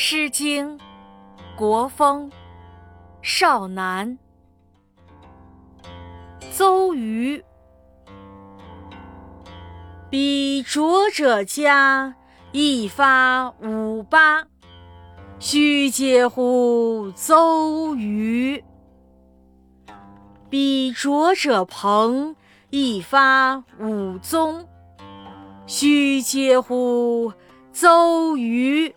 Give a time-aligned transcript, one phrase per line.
[0.00, 0.78] 诗经·
[1.56, 2.30] 国风·
[3.20, 4.16] 少南。
[6.52, 7.44] 邹瑜。
[10.08, 12.14] 彼浊者家，
[12.52, 14.46] 一发五八。
[15.40, 18.62] 须嗟乎，邹瑜！
[20.48, 22.36] 彼浊者朋，
[22.70, 24.64] 一发五宗。
[25.66, 27.32] 须嗟乎，
[27.72, 28.94] 邹瑜！